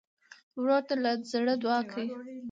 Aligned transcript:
ورور 0.59 0.81
ته 0.87 0.95
له 1.03 1.11
زړه 1.31 1.53
دعا 1.63 1.79
کوې. 1.91 2.07